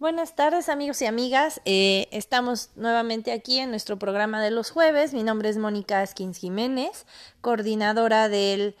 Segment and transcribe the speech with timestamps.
[0.00, 5.12] Buenas tardes amigos y amigas, eh, estamos nuevamente aquí en nuestro programa de los jueves.
[5.12, 7.04] Mi nombre es Mónica Askins Jiménez,
[7.40, 8.76] coordinadora de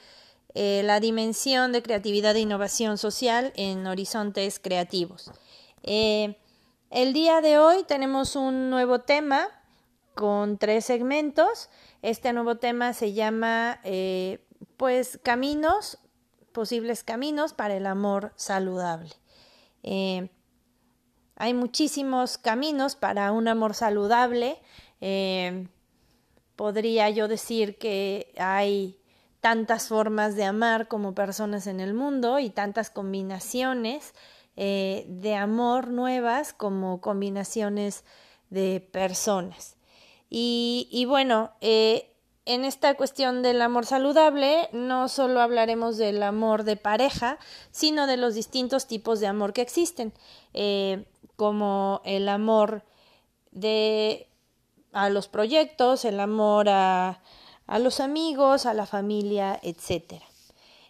[0.54, 5.32] eh, la Dimensión de Creatividad e Innovación Social en Horizontes Creativos.
[5.82, 6.38] Eh,
[6.90, 9.48] el día de hoy tenemos un nuevo tema
[10.14, 11.68] con tres segmentos.
[12.00, 13.80] Este nuevo tema se llama
[14.76, 15.98] pues caminos,
[16.52, 19.10] posibles caminos para el amor saludable.
[21.40, 24.58] Hay muchísimos caminos para un amor saludable.
[25.00, 25.68] Eh,
[26.56, 28.98] podría yo decir que hay
[29.40, 34.14] tantas formas de amar como personas en el mundo y tantas combinaciones
[34.56, 38.04] eh, de amor nuevas como combinaciones
[38.50, 39.76] de personas.
[40.28, 42.12] Y, bueno, eh,
[42.46, 47.38] en esta cuestión del amor saludable no solo hablaremos del amor de pareja,
[47.70, 50.12] sino de los distintos tipos de amor que existen
[51.38, 52.82] como el amor
[53.52, 54.26] de
[54.92, 57.22] a los proyectos, el amor a,
[57.68, 60.20] a los amigos, a la familia, etc.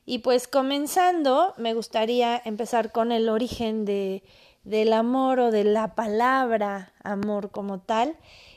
[0.07, 4.25] Y pues comenzando, me gustaría empezar con el origen de,
[4.65, 8.17] del amor o de la palabra amor como tal.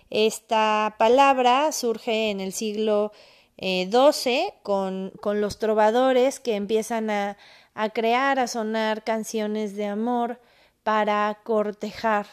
[0.09, 3.11] Esta palabra surge en el siglo
[3.59, 3.89] XII
[4.27, 7.35] eh, con, con, los trovadores que empiezan a,
[7.73, 10.39] a crear, a sonar canciones de amor
[10.83, 12.27] para cortejar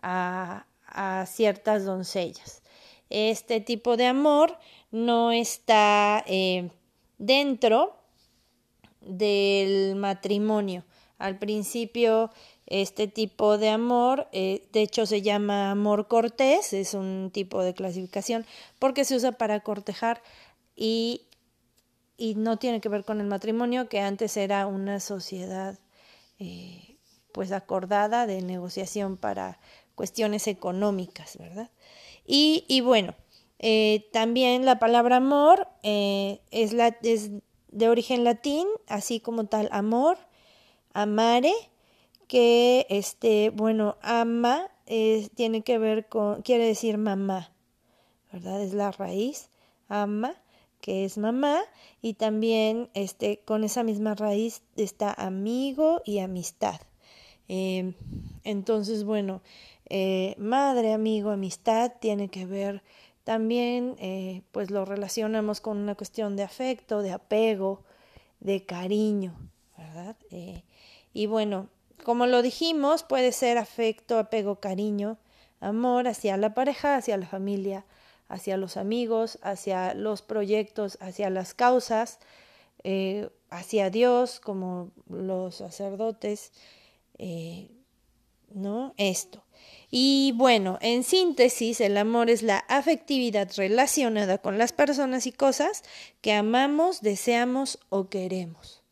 [0.00, 0.64] a,
[1.26, 2.62] ciertas doncellas.
[3.10, 4.58] Este tipo de amor
[4.90, 6.70] no está eh,
[7.18, 7.96] dentro
[9.00, 10.84] del matrimonio.
[11.18, 12.30] Al principio,
[12.66, 17.74] este tipo de amor, eh, de hecho, se llama amor cortés, es un tipo de
[17.74, 18.46] clasificación,
[18.78, 20.22] porque se usa para cortejar
[20.76, 21.22] y,
[22.36, 25.78] no tiene que ver con el matrimonio, que antes era una sociedad
[26.38, 26.87] eh,
[27.32, 29.58] pues acordada de negociación para
[29.94, 31.70] cuestiones económicas, ¿verdad?
[32.26, 33.14] Y, y bueno,
[33.58, 37.30] eh, también la palabra amor eh, es, la, es
[37.70, 40.18] de origen latín, así como tal amor,
[40.92, 41.52] amare,
[42.28, 44.70] que este, bueno, ama
[45.34, 47.52] tiene que ver con, quiere decir mamá,
[48.32, 48.62] ¿verdad?
[48.62, 49.50] Es la raíz,
[49.88, 50.34] ama,
[50.80, 51.60] que es mamá,
[52.00, 56.80] y también este, con esa misma raíz está amigo y amistad.
[57.48, 57.94] Em,
[58.44, 59.40] entonces, bueno,
[59.88, 62.82] eh, madre, amigo, amistad tiene que ver
[63.24, 67.82] también, eh, pues lo relacionamos con una cuestión de afecto, de apego,
[68.40, 69.34] de cariño,
[69.76, 70.16] ¿verdad?
[70.30, 70.62] Eh,
[71.14, 71.68] y bueno,
[72.04, 75.18] como lo dijimos, puede ser afecto, apego, cariño,
[75.60, 77.84] amor hacia la pareja, hacia la familia,
[78.28, 82.20] hacia los amigos, hacia los proyectos, hacia las causas,
[83.50, 86.52] hacia Dios, como los sacerdotes,
[87.18, 87.70] eh,
[88.54, 88.94] ¿no?
[88.96, 89.44] Esto.
[89.90, 95.82] Y bueno, en síntesis, el amor es la afectividad relacionada con las personas y cosas
[96.20, 98.82] que amamos, deseamos o queremos.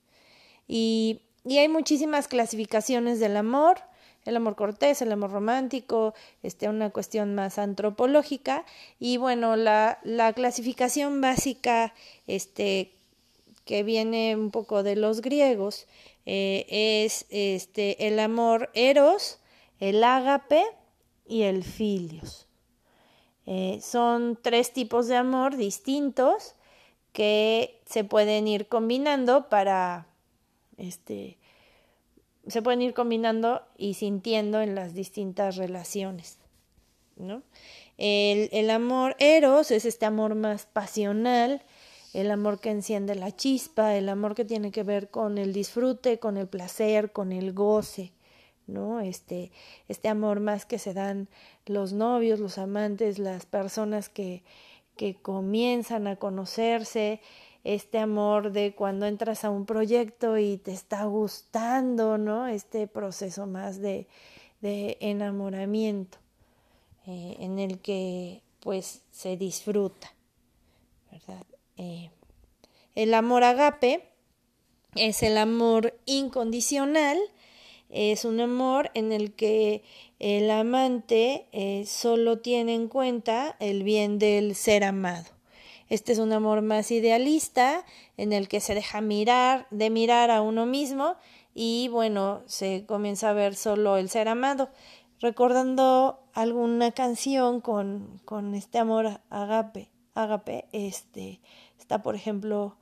[0.67, 3.79] Y, y hay muchísimas clasificaciones del amor,
[4.25, 8.65] el amor cortés, el amor romántico, este, una cuestión más antropológica.
[8.99, 11.95] Y bueno, la, la clasificación básica
[12.27, 12.93] este,
[13.65, 15.87] que viene un poco de los griegos
[16.27, 19.39] eh, es este, el amor eros,
[19.79, 20.65] el ágape
[21.27, 22.49] y el filios.
[23.47, 26.57] Eh, son tres tipos de amor distintos
[27.13, 30.09] que se pueden ir combinando para
[30.77, 31.39] este
[32.49, 36.39] se pueden ir combinando y sintiendo en las distintas relaciones.
[37.17, 37.43] ¿no?
[37.99, 41.63] El, el amor eros es este amor más pasional,
[42.17, 46.19] el amor que enciende la chispa, el amor que tiene que ver con el disfrute,
[46.19, 48.13] con el placer, con el goce,
[48.67, 49.01] ¿no?
[49.01, 49.53] Este,
[49.87, 51.29] este amor más que se dan
[51.67, 54.43] los novios, los amantes, las personas que,
[54.97, 57.21] que comienzan a conocerse,
[57.65, 62.47] este amor de cuando entras a un proyecto y te está gustando, ¿no?
[62.47, 64.07] Este proceso más de,
[64.63, 66.17] de enamoramiento
[67.07, 70.15] eh, en el que pues se disfruta,
[71.13, 71.45] ¿verdad?
[71.77, 72.11] Eh,
[72.95, 74.09] el amor agape
[74.95, 77.19] es el amor incondicional,
[77.91, 79.83] es un amor en el que
[80.19, 85.37] el amante eh, solo tiene en cuenta el bien del ser amado.
[85.89, 87.85] Este es un amor más idealista,
[88.17, 91.17] en el que se deja mirar, de mirar a uno mismo
[91.55, 94.71] y bueno, se comienza a ver solo el ser amado.
[95.21, 101.41] Recordando alguna canción con, con este amor agape, agape, este,
[101.87, 102.75] Está, por ejemplo,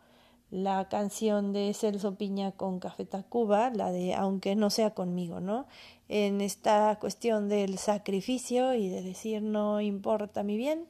[0.51, 5.67] la canción de Celso Piña con Café Tacuba, la de Aunque no sea conmigo, ¿no?
[6.09, 10.87] En esta cuestión del sacrificio y de decir no importa mi bien,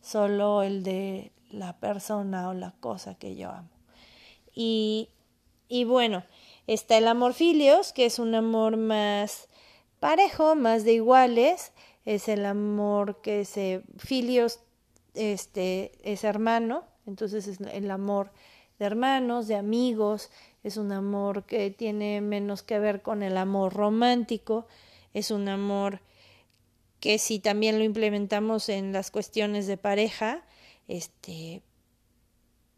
[0.00, 3.70] solo el de la persona o la cosa que yo amo.
[4.52, 5.10] Y,
[5.68, 6.24] y bueno,
[6.66, 9.48] está el amor filios, que es un amor más
[10.00, 11.72] parejo, más de iguales,
[12.04, 14.58] es el amor que se filios
[15.14, 18.30] este es hermano, entonces es el amor
[18.78, 20.30] de hermanos, de amigos,
[20.62, 24.66] es un amor que tiene menos que ver con el amor romántico,
[25.12, 26.00] es un amor
[27.00, 30.42] que si también lo implementamos en las cuestiones de pareja,
[30.88, 31.62] este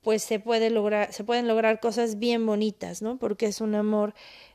[0.02, 3.18] pues se puede lograr se pueden lograr cosas bien bonitas, ¿no?
[3.18, 4.14] Porque es un amor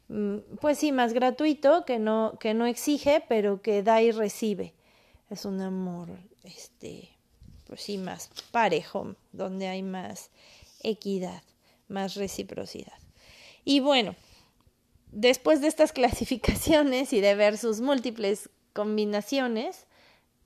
[0.09, 4.73] mm, pues sí más gratuito, que no que no exige, pero que da y recibe.
[5.29, 6.09] Es un amor
[6.43, 7.09] este
[7.71, 10.29] pues sí más parejo, donde hay más
[10.83, 11.41] equidad,
[11.87, 12.99] más reciprocidad.
[13.63, 14.13] Y bueno,
[15.13, 19.85] después de estas clasificaciones y de ver sus múltiples combinaciones,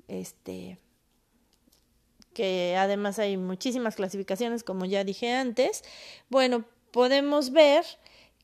[0.07, 0.77] este,
[2.35, 5.83] que además hay muchísimas clasificaciones, como ya dije antes,
[6.29, 7.85] bueno, podemos ver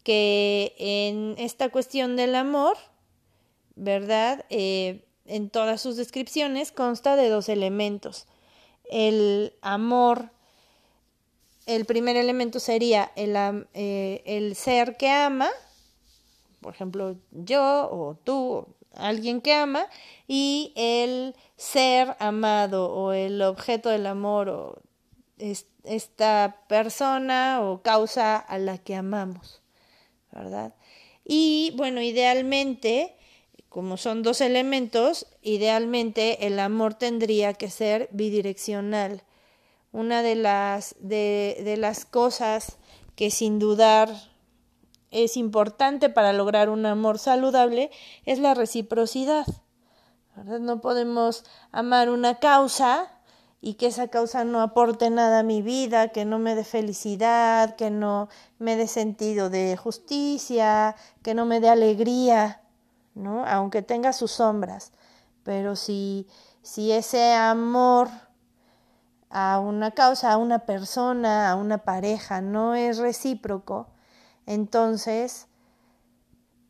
[0.03, 2.77] que en esta cuestión del amor,
[3.75, 4.43] ¿verdad?
[4.49, 8.25] Eh, en todas sus descripciones consta de dos elementos
[8.91, 10.29] el amor,
[11.65, 13.35] el primer elemento sería el,
[13.73, 15.49] eh, el ser que ama,
[16.61, 19.87] por ejemplo, yo o tú, alguien que ama,
[20.27, 24.81] y el ser amado o el objeto del amor o
[25.83, 29.61] esta persona o causa a la que amamos,
[30.31, 30.75] ¿verdad?
[31.25, 33.15] Y bueno, idealmente
[33.71, 39.23] como son dos elementos, idealmente el amor tendría que ser bidireccional.
[39.93, 42.75] Una de las, de, las cosas
[43.15, 44.09] que sin dudar
[45.09, 47.91] es importante para lograr un amor saludable
[48.25, 49.45] es la reciprocidad.
[50.35, 53.21] No podemos amar una causa
[53.61, 57.77] y que esa causa no aporte nada a mi vida, que no me dé felicidad,
[57.77, 58.27] que no
[58.59, 62.60] me dé sentido de justicia, que no me dé alegría.
[63.15, 63.45] ¿No?
[63.45, 64.91] Aunque tenga sus sombras,
[65.43, 66.27] pero si,
[66.61, 68.09] si ese amor
[69.29, 73.87] a una causa, a una persona, a una pareja no es recíproco,
[74.45, 75.47] entonces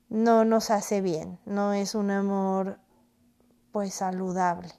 [0.09, 2.79] no nos hace bien, no es un amor
[3.71, 4.73] pues saludable.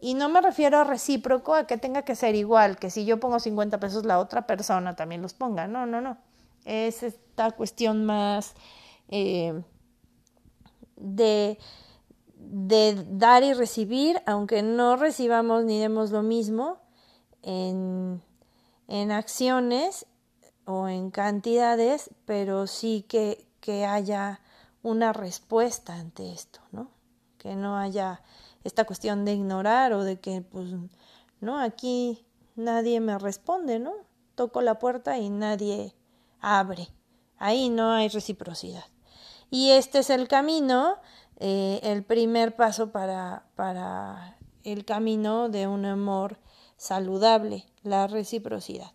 [0.00, 3.18] Y no me refiero a recíproco a que tenga que ser igual, que si yo
[3.18, 6.18] pongo 50 pesos la otra persona también los ponga, no, no, no.
[6.64, 8.54] Es esta cuestión más
[9.08, 9.62] eh,
[10.96, 11.58] de,
[12.36, 16.78] de dar y recibir, aunque no recibamos ni demos lo mismo
[17.42, 18.22] en,
[18.88, 20.06] en acciones
[20.64, 24.40] o en cantidades, pero sí que, que haya
[24.82, 26.90] una respuesta ante esto, ¿no?
[27.38, 28.22] Que no haya
[28.64, 30.74] esta cuestión de ignorar o de que, pues,
[31.40, 32.26] no, aquí
[32.56, 33.92] nadie me responde, ¿no?
[34.34, 35.94] Toco la puerta y nadie
[36.40, 36.88] abre.
[37.38, 38.84] Ahí no hay reciprocidad.
[39.50, 40.96] Y este es el camino,
[41.38, 46.38] eh, el primer paso para, para el camino de un amor
[46.76, 48.92] saludable, la reciprocidad.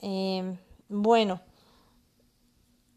[0.00, 0.58] Eh,
[0.88, 1.40] bueno,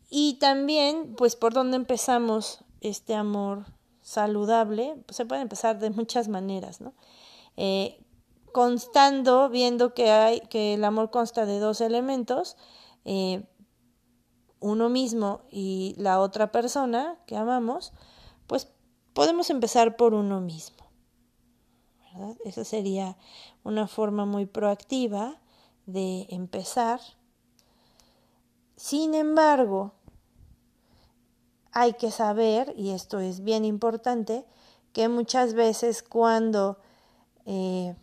[0.10, 3.66] y también, pues, por dónde empezamos este amor
[4.02, 6.94] saludable, pues se puede empezar de muchas maneras, ¿no?
[7.58, 8.04] Eh,
[8.52, 12.58] constando, viendo que hay, que el amor consta de dos elementos,
[14.60, 17.94] uno mismo y la otra persona que amamos,
[18.48, 18.68] pues
[19.14, 20.86] podemos empezar por uno mismo.
[22.14, 22.36] ¿verdad?
[22.46, 23.18] Esa sería
[23.64, 25.40] una forma muy proactiva
[25.86, 27.00] de empezar.
[28.76, 29.94] Sin embargo,
[31.72, 34.46] hay que saber, y esto es bien importante,
[34.94, 36.80] que muchas veces cuando
[37.46, 37.96] eh,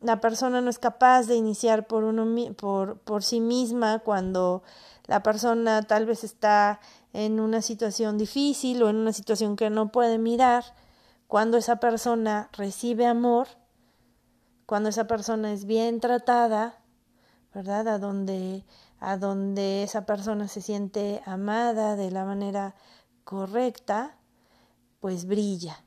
[0.00, 4.62] la persona no es capaz de iniciar por, uno, por, por sí misma, cuando
[5.08, 6.80] la persona tal vez está
[7.14, 10.64] en una situación difícil o en una situación que no puede mirar,
[11.26, 13.48] cuando esa persona recibe amor,
[14.66, 16.84] cuando esa persona es bien tratada,
[17.54, 17.88] ¿verdad?
[17.88, 18.66] A donde,
[19.00, 22.74] a donde esa persona se siente amada de la manera
[23.24, 24.18] correcta,
[25.00, 25.84] pues brilla.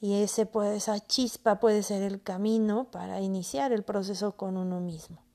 [0.00, 4.80] Y ese puede, esa chispa puede ser el camino para iniciar el proceso con uno
[4.80, 5.27] mismo.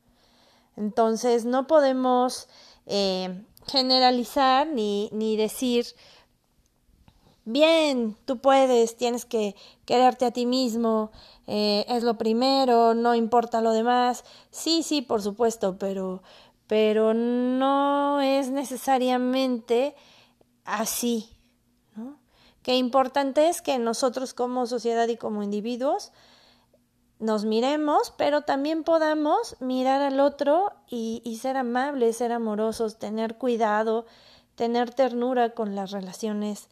[0.75, 2.47] Entonces no podemos
[2.85, 5.85] eh, generalizar ni, ni decir,
[7.45, 11.11] bien, tú puedes, tienes que quererte a ti mismo,
[11.47, 14.23] eh, es lo primero, no importa lo demás.
[14.51, 16.23] Sí, sí, por supuesto, pero,
[16.67, 19.95] pero no es necesariamente
[20.65, 21.29] así.
[21.95, 22.17] ¿no?
[22.61, 26.11] Qué importante es que nosotros como sociedad y como individuos
[27.19, 34.05] nos miremos, pero también podamos mirar al otro y, ser amables, ser amorosos, tener cuidado,
[34.55, 36.67] tener ternura con las relaciones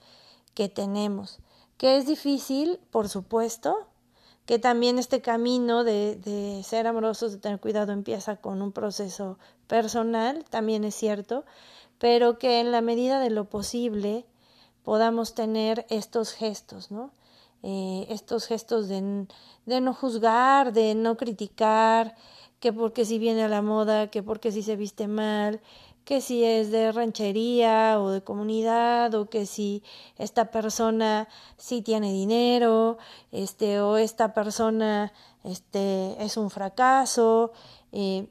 [0.54, 1.40] que tenemos.
[1.78, 3.88] Que es difícil, por supuesto,
[4.46, 9.40] que también este camino de, de ser amorosos, de tener cuidado, empieza con un proceso
[9.68, 11.46] personal, también es cierto,
[11.98, 14.26] pero que en la medida de lo posible
[14.84, 17.12] podamos tener estos gestos, ¿no?
[17.64, 19.28] Eh, estos gestos de,
[19.66, 22.16] de no juzgar, de no criticar,
[22.60, 25.62] que porque si viene a la moda, que porque si se viste mal,
[26.06, 29.84] que si es de ranchería o de comunidad o que si
[30.18, 31.28] esta persona
[31.58, 32.98] sí tiene dinero,
[33.32, 35.14] este o esta persona
[35.44, 37.52] este es un fracaso,
[37.92, 38.28] eh,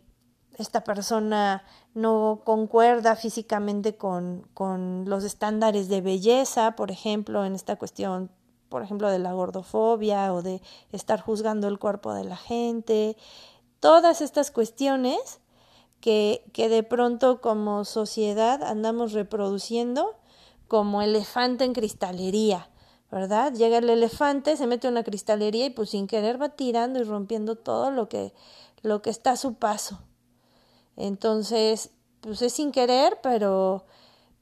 [0.59, 7.77] esta persona no concuerda físicamente con, con los estándares de belleza, por ejemplo, en esta
[7.77, 8.31] cuestión,
[8.71, 10.63] por ejemplo, de la gordofobia o de
[10.93, 13.17] estar juzgando el cuerpo de la gente.
[13.81, 15.41] Todas estas cuestiones
[16.01, 20.17] que, que de pronto como sociedad andamos reproduciendo
[20.69, 22.71] como elefante en cristalería,
[23.11, 23.53] ¿verdad?
[23.53, 27.03] Llega el elefante, se mete en una cristalería y pues sin querer va tirando y
[27.03, 28.33] rompiendo todo lo que,
[28.83, 29.99] lo que está a su paso.
[30.97, 33.85] Entonces, pues es sin querer, pero,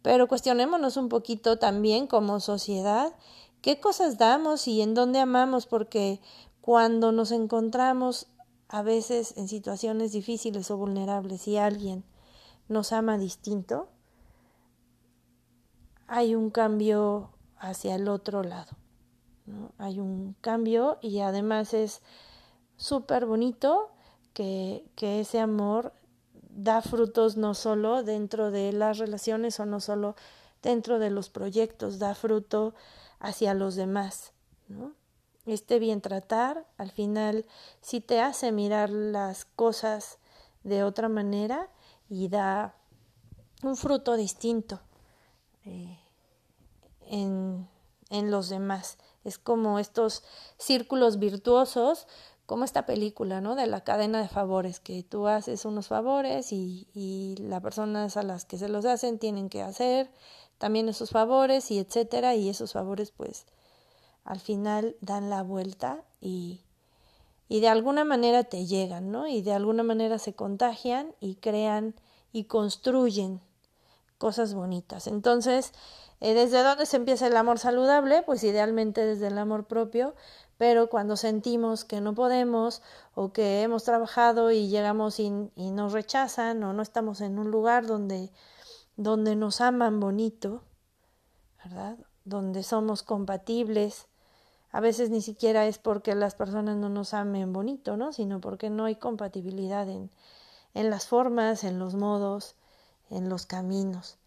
[0.02, 3.14] pero cuestionémonos un poquito también como sociedad
[3.62, 6.20] qué cosas damos y en dónde amamos, porque
[6.60, 8.26] cuando nos encontramos
[8.68, 12.04] a veces en situaciones difíciles o vulnerables y alguien
[12.68, 13.88] nos ama distinto,
[16.06, 18.72] hay un cambio hacia el otro lado.
[19.78, 22.02] Hay un cambio y además es
[22.76, 23.90] súper bonito
[24.34, 25.94] que, que ese amor
[26.50, 30.16] da frutos no solo dentro de las relaciones o no solo
[30.62, 32.74] dentro de los proyectos, da fruto
[33.20, 34.32] hacia los demás.
[34.68, 34.94] ¿no?
[35.52, 37.46] este bien tratar, al final
[37.80, 40.18] sí te hace mirar las cosas
[40.62, 41.70] de otra manera
[42.08, 42.74] y da
[43.62, 44.80] un fruto distinto
[45.64, 45.98] eh,
[47.06, 47.68] en,
[48.10, 48.98] en los demás.
[49.24, 50.22] Es como estos
[50.58, 52.06] círculos virtuosos,
[52.46, 53.54] como esta película, ¿no?
[53.56, 58.22] De la cadena de favores, que tú haces unos favores y, y las personas a
[58.22, 60.10] las que se los hacen tienen que hacer
[60.58, 63.46] también esos favores y etcétera, y esos favores pues
[64.24, 66.60] al final dan la vuelta y,
[67.48, 69.26] y de alguna manera te llegan, ¿no?
[69.26, 71.94] Y de alguna manera se contagian y crean
[72.32, 73.40] y construyen
[74.18, 75.06] cosas bonitas.
[75.06, 75.72] Entonces,
[76.20, 78.22] eh, ¿desde dónde se empieza el amor saludable?
[78.22, 80.14] Pues idealmente desde el amor propio,
[80.58, 82.82] pero cuando sentimos que no podemos
[83.14, 87.50] o que hemos trabajado y llegamos y, y nos rechazan o no estamos en un
[87.50, 88.30] lugar donde,
[88.98, 90.64] donde nos aman bonito,
[91.64, 91.96] ¿verdad?
[92.24, 94.08] Donde somos compatibles,
[94.72, 98.12] a veces ni siquiera es porque las personas no nos amen bonito, ¿no?
[98.12, 100.10] Sino porque no hay compatibilidad en,
[100.74, 102.56] en las formas, en los modos,
[103.08, 104.18] en los caminos,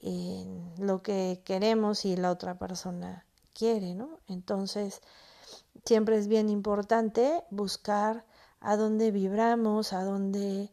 [0.00, 3.24] en lo que queremos y la otra persona
[3.54, 4.18] quiere, ¿no?
[4.28, 5.00] Entonces,
[5.86, 8.26] siempre es bien importante buscar
[8.60, 10.70] a dónde vibramos, a dónde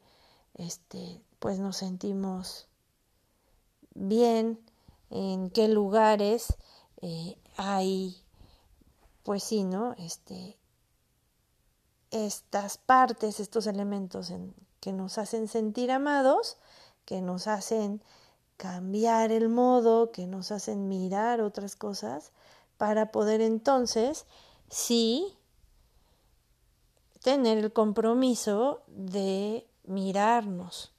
[0.54, 2.68] este, pues nos sentimos
[3.98, 4.60] bien,
[5.10, 6.56] en qué lugares
[7.02, 8.24] eh, hay
[9.28, 9.94] pues sí, ¿no?
[9.98, 10.58] Este,
[12.12, 16.56] estas partes, estos elementos en, que nos hacen sentir amados,
[17.04, 18.02] que nos hacen
[18.56, 22.32] cambiar el modo, que nos hacen mirar otras cosas,
[22.78, 24.28] para poder entonces,
[24.70, 25.38] sí,
[27.22, 30.94] tener el compromiso de mirarnos,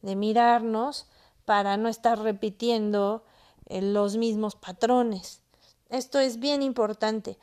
[0.00, 1.10] de mirarnos
[1.50, 3.24] para no estar repitiendo
[3.66, 5.42] eh, los mismos patrones.
[5.88, 7.38] Esto es bien importante.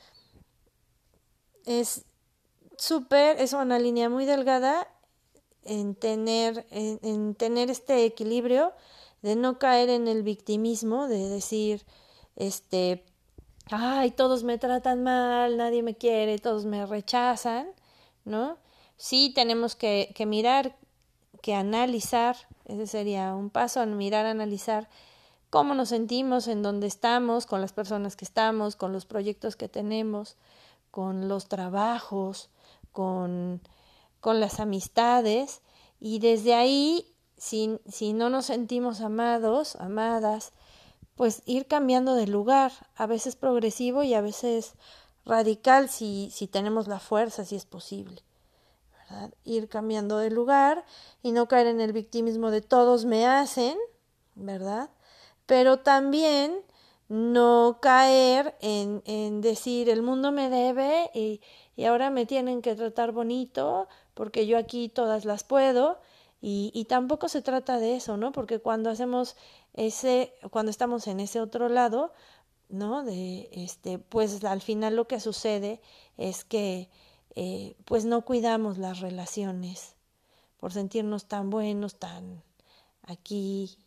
[1.65, 2.05] Es
[2.77, 4.87] súper, es una línea muy delgada
[5.65, 8.71] en tener, en, tener este equilibrio
[9.23, 11.85] de no caer en el victimismo, de decir,
[12.37, 13.03] este,
[13.69, 17.67] ay, todos me tratan mal, nadie me quiere, todos me rechazan,
[18.23, 18.57] ¿no?
[18.95, 20.77] Sí tenemos que, que mirar,
[21.41, 24.89] que analizar, ese sería un paso, mirar, analizar
[25.49, 29.69] cómo nos sentimos, en dónde estamos, con las personas que estamos, con los proyectos que
[29.69, 30.35] tenemos,
[30.91, 32.49] con los trabajos,
[32.91, 33.61] con,
[34.19, 35.61] con las amistades,
[35.99, 40.51] y desde ahí, si, si no nos sentimos amados, amadas,
[41.15, 44.75] pues ir cambiando de lugar, a veces progresivo y a veces
[45.25, 48.26] radical si, si tenemos la fuerza, si es posible.
[49.43, 50.85] Ir cambiando de lugar
[51.23, 53.77] y no caer en el victimismo de todos me hacen,
[54.35, 54.89] ¿verdad?
[55.45, 56.61] Pero también
[57.09, 61.41] no caer en, en decir el mundo me debe y,
[61.75, 65.99] y ahora me tienen que tratar bonito porque yo aquí todas las puedo
[66.41, 68.31] y, y tampoco se trata de eso, ¿no?
[68.31, 69.35] Porque cuando hacemos
[69.73, 72.13] ese, cuando estamos en ese otro lado,
[72.69, 73.03] ¿no?
[73.03, 75.81] De este, pues al final lo que sucede
[76.17, 76.89] es que
[77.39, 79.93] eh, pues no cuidamos las relaciones
[80.59, 82.41] por sentirnos tan buenos, tan
[83.03, 83.77] aquí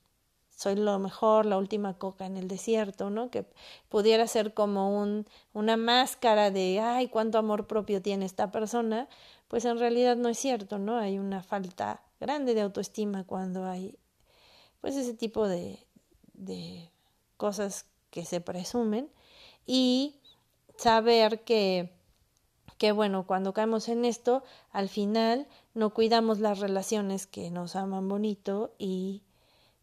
[0.54, 3.28] soy lo mejor, la última coca en el desierto, ¿no?
[3.28, 3.44] Que
[3.88, 9.08] pudiera ser como un, una máscara de, ay, cuánto amor propio tiene esta persona,
[9.48, 10.96] pues en realidad no es cierto, ¿no?
[10.98, 13.98] Hay una falta grande de autoestima cuando hay,
[14.80, 15.84] pues ese tipo de,
[16.34, 16.88] de
[17.36, 19.10] cosas que se presumen
[19.66, 20.20] y
[20.76, 21.98] saber que,
[22.80, 28.08] que, bueno, cuando caemos en esto, al final no cuidamos las relaciones que nos aman
[28.08, 29.22] bonito y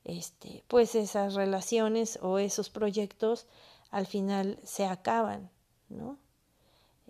[0.03, 3.45] este, pues esas relaciones o esos proyectos
[3.91, 5.51] al final se acaban,
[5.89, 6.17] ¿no?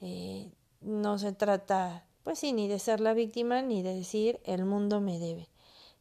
[0.01, 0.51] Eh,
[0.82, 5.00] no se trata, pues sí, ni de ser la víctima ni de decir el mundo
[5.00, 5.48] me debe,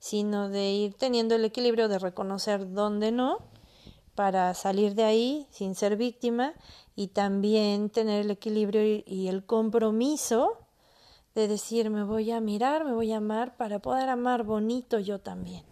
[0.00, 3.38] sino de ir teniendo el equilibrio de reconocer dónde no,
[4.16, 6.54] para salir de ahí sin ser víctima
[6.96, 10.58] y también tener el equilibrio y, el compromiso
[11.34, 15.20] de decir me voy a mirar, me voy a amar para poder amar bonito yo
[15.20, 15.64] también.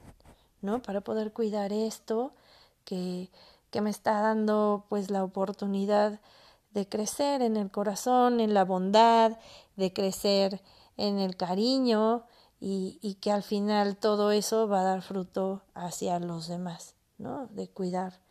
[0.61, 0.83] ¿no?
[0.83, 2.33] Para poder cuidar esto
[2.85, 3.31] que,
[3.71, 6.21] que me está dando pues la oportunidad
[6.73, 9.39] de crecer en el corazón, en la bondad,
[9.77, 10.61] de crecer
[10.97, 12.25] en el cariño
[12.61, 17.47] y, y, que al final todo eso va a dar fruto hacia los demás, ¿no?
[17.49, 18.24] De cuidar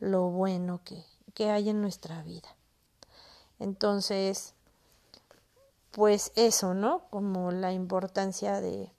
[0.00, 1.04] lo bueno que,
[1.34, 2.56] que hay en nuestra vida.
[3.58, 4.54] Entonces,
[5.92, 7.02] pues eso, ¿no?
[7.10, 8.92] Como la importancia de,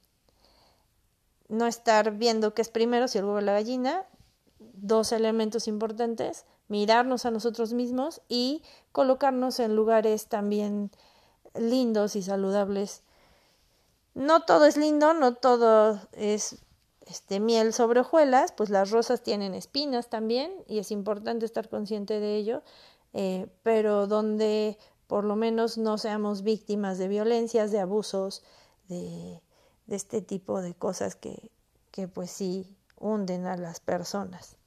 [1.52, 4.06] no estar viendo qué es primero, si el huevo o la gallina,
[4.60, 10.92] dos elementos importantes, mirarnos a nosotros mismos y colocarnos en lugares también
[11.54, 13.04] lindos y saludables.
[14.14, 16.58] No todo es lindo, no todo es
[17.06, 22.20] este miel sobre hojuelas, pues las rosas tienen espinas también y es importante estar consciente
[22.20, 22.64] de ello,
[23.14, 28.44] eh, pero donde por lo menos no seamos víctimas de violencias, de abusos,
[28.88, 29.42] de
[29.88, 31.52] este tipo de cosas que,
[31.92, 34.58] que pues sí hunden a las personas,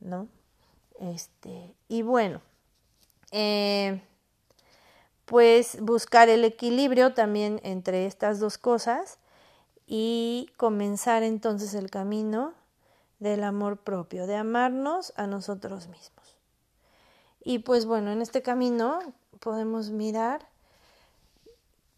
[0.00, 0.28] ¿no?
[1.00, 2.40] Este, y bueno,
[3.30, 4.02] eh,
[5.24, 9.18] pues buscar el equilibrio también entre estas dos cosas
[9.90, 12.52] y comenzar entonces el camino
[13.18, 16.36] del amor propio, de amarnos a nosotros mismos.
[17.42, 18.98] Y pues bueno, en este camino
[19.40, 20.46] podemos mirar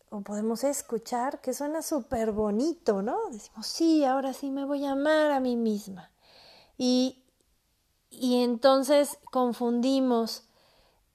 [0.09, 3.19] o podemos escuchar que suena súper bonito, ¿no?
[3.33, 6.13] Decimos, sí, ahora sí me voy a amar a mí misma.
[6.79, 7.25] Y,
[8.09, 10.45] y entonces confundimos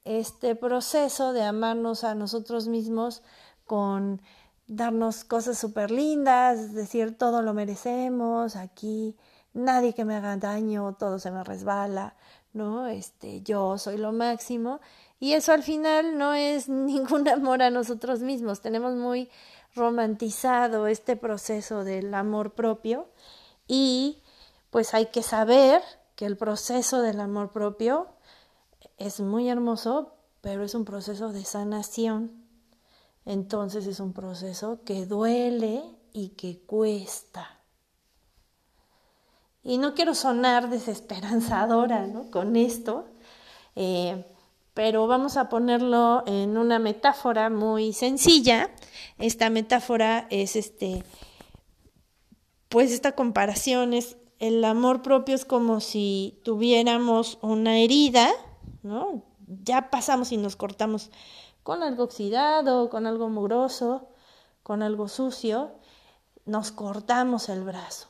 [0.04, 3.22] este proceso de amarnos a nosotros mismos
[3.64, 4.20] con
[4.66, 9.16] darnos cosas súper lindas, decir todo lo merecemos, aquí
[9.52, 12.16] nadie que me haga daño, todo se me resbala,
[12.52, 12.86] ¿no?
[12.86, 14.80] Este, yo soy lo máximo
[15.18, 18.60] y eso al final no es ningún amor a nosotros mismos.
[18.60, 19.30] Tenemos muy
[19.74, 23.08] romantizado este proceso del amor propio
[23.66, 24.22] y
[24.70, 25.82] pues hay que saber
[26.16, 28.08] que el proceso del amor propio
[28.96, 32.45] es muy hermoso, pero es un proceso de sanación.
[33.26, 37.60] Entonces es un proceso que duele y que cuesta.
[39.62, 43.06] Y no quiero sonar desesperanzadora con esto,
[43.74, 44.24] eh,
[44.72, 48.70] pero vamos a ponerlo en una metáfora muy sencilla.
[49.18, 51.02] Esta metáfora es este,
[52.68, 58.30] pues esta comparación es el amor propio es como si tuviéramos una herida,
[58.82, 59.24] ¿no?
[59.64, 61.10] Ya pasamos y nos cortamos
[61.66, 64.06] con algo oxidado, con algo mugroso,
[64.62, 65.72] con algo sucio,
[66.44, 68.06] nos cortamos el brazo,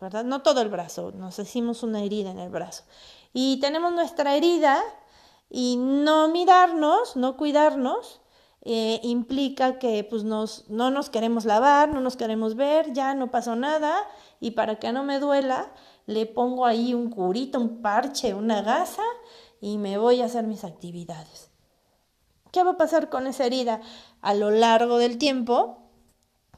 [0.00, 0.22] ¿verdad?
[0.22, 2.84] No todo el brazo, nos hicimos una herida en el brazo.
[3.32, 4.80] Y tenemos nuestra herida
[5.50, 8.20] y no mirarnos, no cuidarnos,
[8.60, 13.32] eh, implica que pues nos, no nos queremos lavar, no nos queremos ver, ya no
[13.32, 13.96] pasó nada
[14.38, 15.72] y para que no me duela
[16.06, 19.02] le pongo ahí un curito, un parche, una gasa
[19.60, 21.51] y me voy a hacer mis actividades.
[22.52, 23.80] ¿Qué va a pasar con esa herida?
[24.20, 25.82] A lo largo del tiempo,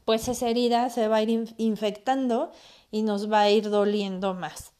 [0.05, 2.51] pues esa herida se va a ir infectando
[2.91, 4.73] y nos va a ir doliendo más.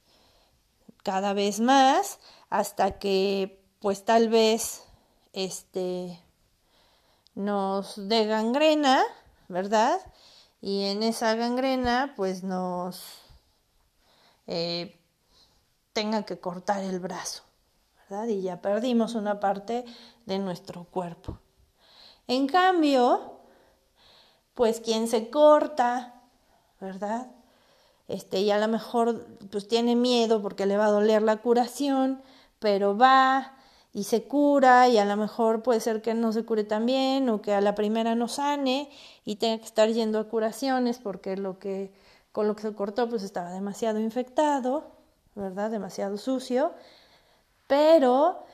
[1.04, 4.84] Cada vez más hasta que pues tal vez
[5.34, 6.20] este
[7.36, 9.04] nos dé gangrena,
[9.48, 10.00] ¿verdad?
[10.62, 13.04] Y en esa gangrena, pues nos
[14.48, 15.00] eh,
[15.94, 17.44] tenga que cortar el brazo,
[18.10, 19.84] Y ya perdimos una parte
[20.26, 21.40] de nuestro cuerpo.
[22.28, 23.40] En cambio,
[24.54, 26.22] pues quien se corta,
[26.80, 27.28] ¿verdad?
[28.08, 32.22] Este, y a lo mejor pues tiene miedo porque le va a doler la curación,
[32.60, 33.54] pero va
[33.92, 37.30] y se cura y a lo mejor puede ser que no se cure tan bien
[37.30, 38.90] o que a la primera no sane
[39.24, 41.92] y tenga que estar yendo a curaciones porque lo que
[42.32, 44.92] con lo que se cortó pues estaba demasiado infectado,
[45.34, 45.72] ¿verdad?
[45.72, 46.74] Demasiado sucio.
[47.68, 48.46] Pero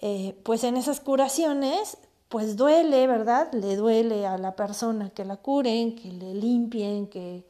[0.00, 3.52] eh, pues en esas curaciones pues duele, ¿verdad?
[3.52, 7.46] Le duele a la persona que la curen, que le limpien, que,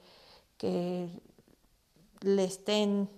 [0.59, 1.09] que
[2.20, 3.09] le estén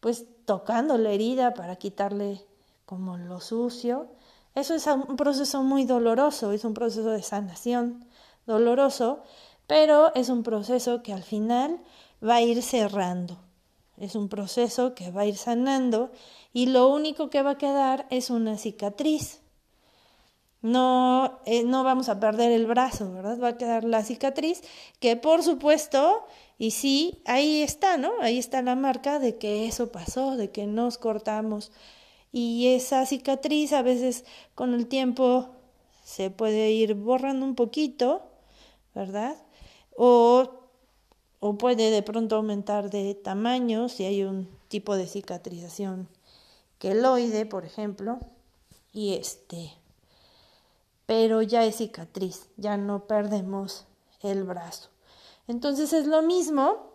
[0.00, 2.44] pues tocando la herida para quitarle
[2.84, 4.08] como lo sucio.
[4.54, 8.06] Eso es un proceso muy doloroso, es un proceso de sanación
[8.46, 9.22] doloroso,
[9.66, 11.80] pero es un proceso que al final
[12.26, 13.38] va a ir cerrando.
[13.96, 16.10] Es un proceso que va a ir sanando
[16.56, 19.42] y lo único que va a quedar es una cicatriz.
[20.62, 23.38] No, eh, no vamos a perder el brazo, ¿verdad?
[23.38, 24.62] Va a quedar la cicatriz
[24.98, 26.24] que por supuesto,
[26.56, 28.10] y sí, ahí está, ¿no?
[28.22, 31.72] Ahí está la marca de que eso pasó, de que nos cortamos
[32.32, 35.50] y esa cicatriz a veces con el tiempo
[36.04, 38.22] se puede ir borrando un poquito,
[38.94, 39.36] ¿verdad?
[39.94, 40.48] O,
[41.38, 46.15] o puede de pronto aumentar de tamaño si hay un tipo de cicatrización
[46.78, 48.18] queloide, por ejemplo,
[48.92, 49.72] y este,
[51.06, 53.86] pero ya es cicatriz, ya no perdemos
[54.22, 54.88] el brazo.
[55.48, 56.92] Entonces es lo mismo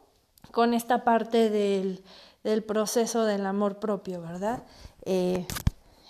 [0.52, 2.04] con esta parte del,
[2.44, 4.64] del proceso del amor propio, ¿verdad?
[5.04, 5.46] Eh,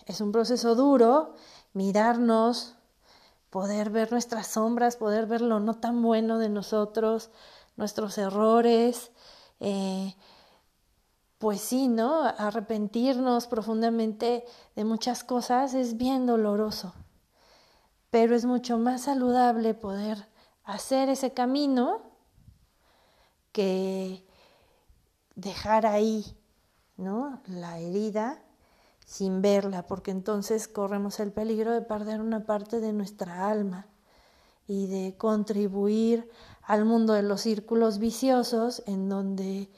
[0.05, 1.35] es un proceso duro,
[1.73, 2.75] mirarnos,
[3.49, 7.29] poder ver nuestras sombras, poder ver lo no tan bueno de nosotros,
[7.75, 9.11] nuestros errores,
[9.59, 10.15] eh,
[11.41, 12.21] pues sí, ¿no?
[12.23, 16.93] Arrepentirnos profundamente de muchas cosas es bien doloroso,
[18.11, 20.27] pero es mucho más saludable poder
[20.63, 22.03] hacer ese camino
[23.51, 24.23] que
[25.33, 26.37] dejar ahí,
[26.95, 27.41] ¿no?
[27.47, 28.43] La herida
[29.07, 33.87] sin verla, porque entonces corremos el peligro de perder una parte de nuestra alma
[34.67, 36.29] y de contribuir
[36.61, 39.71] al mundo de los círculos viciosos en donde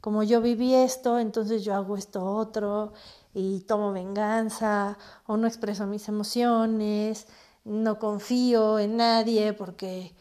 [0.00, 2.92] como yo viví esto, entonces yo hago esto otro
[3.34, 7.26] y tomo venganza o no expreso mis emociones,
[7.64, 10.14] no confío en nadie porque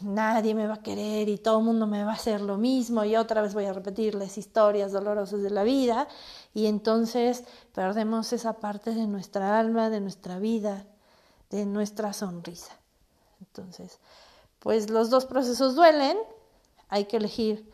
[0.00, 3.04] nadie me va a querer y todo el mundo me va a hacer lo mismo
[3.04, 6.08] y otra vez voy a repetirles historias dolorosas de la vida
[6.52, 10.86] y entonces perdemos esa parte de nuestra alma, de nuestra vida,
[11.50, 12.72] de nuestra sonrisa.
[13.40, 14.00] Entonces,
[14.58, 16.16] pues los dos procesos duelen,
[16.88, 17.70] hay que elegir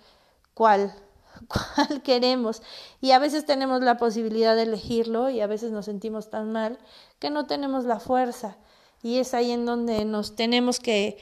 [0.54, 0.94] cuál
[1.48, 2.62] cuál queremos.
[3.00, 6.78] Y a veces tenemos la posibilidad de elegirlo y a veces nos sentimos tan mal
[7.18, 8.58] que no tenemos la fuerza.
[9.02, 11.18] Y es ahí en donde nos tenemos que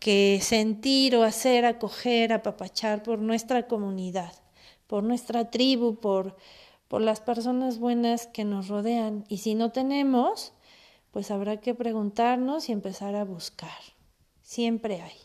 [0.00, 4.32] que, sentir o hacer, acoger, apapachar por nuestra comunidad,
[4.86, 6.36] por nuestra tribu, por,
[6.88, 9.26] por las personas buenas que nos rodean.
[9.28, 10.54] Y si no tenemos,
[11.10, 13.80] pues habrá que preguntarnos y empezar a buscar.
[14.40, 15.23] Siempre hay.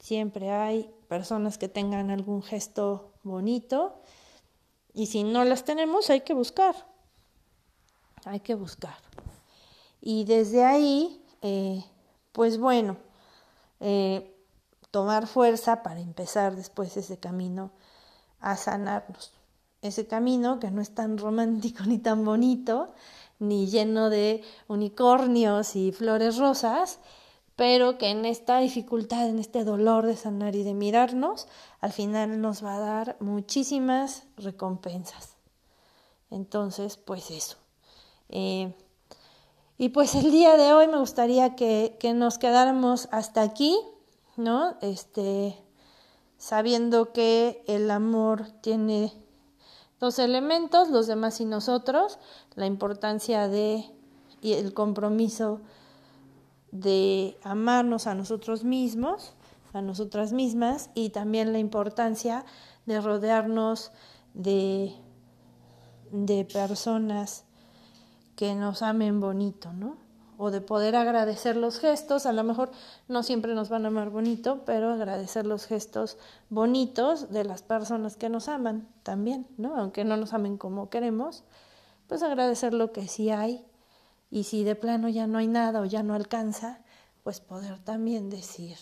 [0.00, 4.02] Siempre hay personas que tengan algún gesto bonito
[4.92, 6.74] y si no las tenemos hay que buscar.
[8.24, 8.96] Hay que buscar.
[10.00, 11.84] Y desde ahí eh,
[12.32, 12.96] pues bueno,
[13.80, 14.36] eh,
[14.90, 17.70] tomar fuerza para empezar después ese camino
[18.40, 19.32] a sanarnos.
[19.82, 22.92] Ese camino que no es tan romántico ni tan bonito,
[23.38, 26.98] ni lleno de unicornios y flores rosas,
[27.60, 31.46] pero que en esta dificultad, en este dolor de sanar y de mirarnos,
[31.82, 35.36] al final nos va a dar muchísimas recompensas.
[36.30, 37.58] Entonces, pues eso.
[38.30, 38.74] Eh,
[39.76, 43.78] y pues el día de hoy me gustaría que, nos quedáramos hasta aquí,
[44.38, 44.78] ¿no?
[44.80, 45.54] Este,
[46.38, 49.12] sabiendo que el amor tiene
[50.00, 52.20] dos elementos, los demás y nosotros,
[52.54, 53.84] la importancia de
[54.40, 55.60] y el compromiso
[56.72, 59.34] de amarnos a nosotros mismos,
[59.72, 62.44] a nosotras mismas, y también la importancia
[62.86, 63.92] de rodearnos
[64.34, 64.94] de,
[66.12, 67.44] de personas
[68.36, 69.98] que nos amen bonito, ¿no?
[70.38, 72.70] O de poder agradecer los gestos, a lo mejor
[73.08, 76.16] no siempre nos van a amar bonito, pero agradecer los gestos
[76.48, 79.76] bonitos de las personas que nos aman también, ¿no?
[79.76, 81.44] Aunque no nos amen como queremos,
[82.08, 83.66] pues agradecer lo que sí hay
[84.30, 86.80] y si de plano ya no hay nada o ya no alcanza,
[87.24, 88.76] pues poder también decir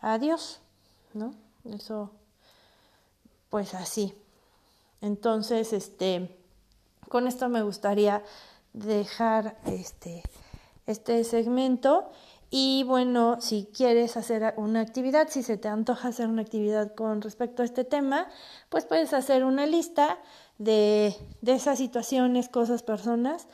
[0.00, 0.60] adiós,
[1.14, 1.34] ¿no?
[1.64, 2.10] Eso,
[3.50, 4.14] pues así.
[5.00, 6.36] Entonces, este,
[7.08, 8.22] con esto me gustaría
[8.72, 10.22] dejar este,
[10.86, 12.10] este segmento
[12.50, 17.22] y bueno, si quieres hacer una actividad, si se te antoja hacer una actividad con
[17.22, 18.28] respecto a este tema,
[18.68, 20.18] pues puedes hacer una lista
[20.58, 23.46] de, de esas situaciones, cosas, personas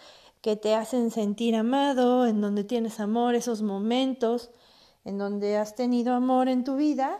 [0.47, 4.51] que te hacen sentir amado, en donde tienes amor, esos momentos
[5.05, 7.19] en donde has tenido amor en tu vida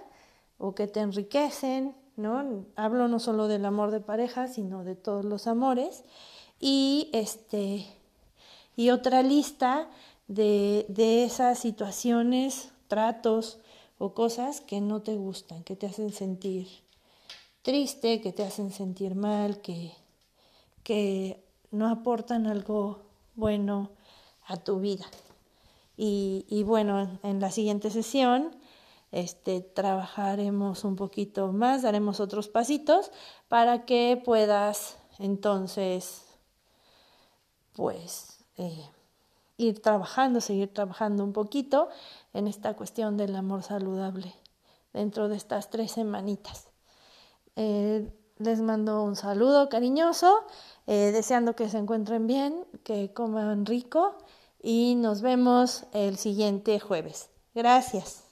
[0.59, 2.65] o que te enriquecen, ¿no?
[2.77, 6.05] Hablo no solo del amor de pareja, sino de todos los amores.
[6.61, 7.85] Y este
[8.77, 9.91] y otra lista
[10.29, 13.59] de, de esas situaciones, tratos
[13.99, 16.69] o cosas que no te gustan, que te hacen sentir
[17.63, 19.95] triste, que te hacen sentir mal, que,
[20.85, 23.06] que no aportan algo
[23.37, 23.91] bueno
[24.47, 25.07] a tu vida.
[25.99, 28.55] Y, bueno, en la siguiente sesión
[29.13, 33.11] este, trabajaremos un poquito más, daremos otros pasitos
[33.49, 36.27] para que puedas entonces,
[37.73, 38.91] pues, eh,
[39.57, 41.89] ir trabajando, seguir trabajando un poquito
[42.35, 44.35] en esta cuestión del amor saludable
[44.93, 46.69] dentro de estas tres semanitas.
[47.55, 50.45] Eh, les mando un saludo cariñoso,
[50.87, 54.19] eh, deseando que se encuentren bien, que coman rico
[54.63, 57.31] y nos vemos el siguiente jueves.
[57.55, 58.26] Gracias.